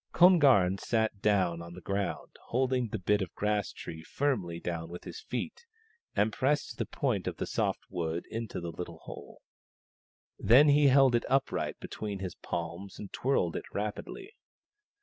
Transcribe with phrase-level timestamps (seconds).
[0.13, 4.89] Kon garn sat down on the ground, holding the bit of grass tree firmly down
[4.89, 5.67] with his feet,
[6.15, 9.43] and pressed the point of the soft wood into the little hole.
[10.39, 14.31] Then he held it upright between his palms and twirled it rapidly.